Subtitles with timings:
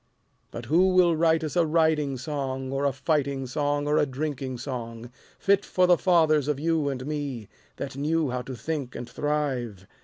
[0.49, 4.57] But who will write us a riding song Or a fighting song or a drinking
[4.57, 9.07] song, Fit for the fathers of you and me, That knew how to think and
[9.07, 9.85] thrive?